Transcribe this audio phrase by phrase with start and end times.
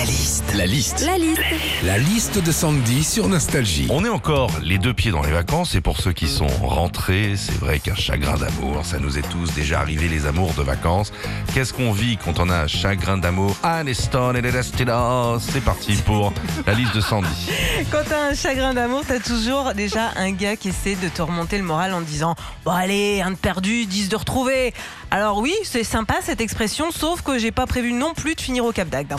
[0.00, 0.54] La liste.
[0.56, 1.00] La liste.
[1.04, 1.42] La liste.
[1.82, 3.86] La liste de Sandy sur Nostalgie.
[3.90, 7.34] On est encore les deux pieds dans les vacances et pour ceux qui sont rentrés,
[7.36, 11.12] c'est vrai qu'un chagrin d'amour, ça nous est tous déjà arrivé les amours de vacances.
[11.52, 13.54] Qu'est-ce qu'on vit quand on a un chagrin d'amour?
[13.62, 14.42] Aniston et.
[14.42, 16.32] C'est parti pour
[16.66, 17.50] la liste de Sandy.
[17.92, 21.58] Quand t'as un chagrin d'amour, t'as toujours déjà un gars qui essaie de te remonter
[21.58, 24.72] le moral en disant Bon, allez, un de perdu, dix de retrouvé.
[25.10, 28.64] Alors, oui, c'est sympa cette expression, sauf que j'ai pas prévu non plus de finir
[28.64, 29.14] au Cap d'Agde.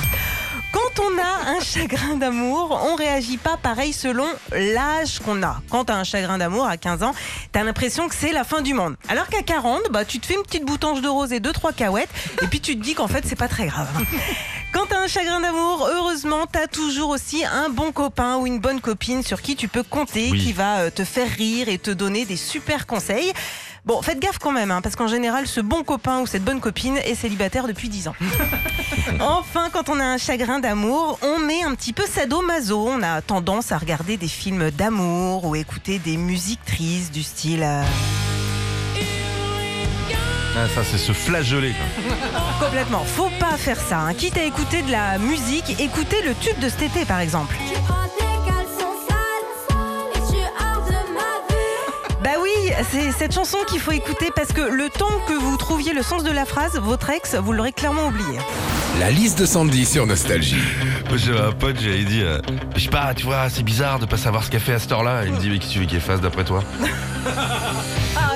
[0.96, 5.62] Quand on a un chagrin d'amour, on réagit pas pareil selon l'âge qu'on a.
[5.70, 7.13] Quand t'as un chagrin d'amour à 15 ans,
[7.52, 8.96] t'as l'impression que c'est la fin du monde.
[9.08, 11.72] Alors qu'à 40, bah, tu te fais une petite boutange de rose et deux, trois
[11.72, 12.09] cahuètes,
[12.41, 13.88] et puis tu te dis qu'en fait, c'est pas très grave.
[15.04, 19.41] Un chagrin d'amour, heureusement, t'as toujours aussi un bon copain ou une bonne copine sur
[19.41, 20.40] qui tu peux compter, Oui.
[20.44, 23.34] qui va euh, te faire rire et te donner des super conseils.
[23.84, 26.60] Bon, faites gaffe quand même, hein, parce qu'en général, ce bon copain ou cette bonne
[26.60, 28.16] copine est célibataire depuis 10 ans.
[29.20, 32.88] enfin, quand on a un chagrin d'amour, on est un petit peu sadomaso.
[32.88, 37.63] On a tendance à regarder des films d'amour ou écouter des musiques tristes du style...
[37.63, 37.82] euh,
[40.57, 41.74] Ah, ça, c'est se flageoler.
[41.74, 42.16] quoi.
[42.68, 43.04] Complètement.
[43.05, 43.99] Faut pas faire ça.
[43.99, 44.13] hein.
[44.13, 47.55] Quitte à écouter de la musique, écoutez le tube de cet été, par exemple.
[47.68, 52.24] Tu prends tes caleçons sales et tu hors de ma vue.
[52.24, 55.93] Bah oui, c'est cette chanson qu'il faut écouter parce que le temps que vous trouviez
[55.93, 58.38] le sens de la phrase, votre ex, vous l'aurez clairement oublié.
[58.99, 60.58] La liste de Sandy sur Nostalgie.
[61.12, 62.40] Un pote, j'avais dit, euh,
[62.76, 64.91] je sais pas, tu vois, c'est bizarre de pas savoir ce qu'elle fait à cette
[64.91, 65.24] heure-là.
[65.25, 66.63] Il me dit, mais qui tu veux qu'elle fasse d'après toi?
[68.16, 68.31] Ah.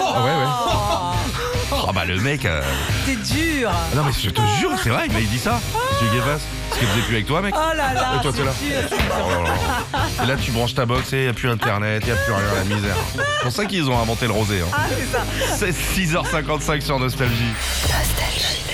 [2.05, 2.45] Oh bah le mec.
[2.45, 2.61] euh,
[3.05, 3.71] C'est dur.
[3.95, 5.59] Non mais je te jure, c'est vrai, il m'a dit ça.
[6.01, 6.41] Veux qu'elle fasse
[6.73, 8.13] Ce qu'elle faisait plus avec toi, mec Oh là là.
[8.17, 9.15] Et toi, t'es là c'est dur.
[9.17, 10.23] Oh là là.
[10.23, 12.21] Et là, tu branches ta box et il n'y a plus internet, il n'y a
[12.21, 12.95] plus rien, la misère.
[13.15, 14.61] C'est pour ça qu'ils ont inventé le rosé.
[14.61, 14.67] Hein.
[14.73, 15.73] Ah, c'est ça.
[15.73, 17.53] C'est 6h55 sur Nostalgie.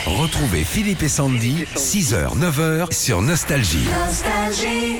[0.05, 3.87] Retrouvez Philippe et Sandy, 6h, 9h sur Nostalgie.
[4.05, 4.97] Nostalgie.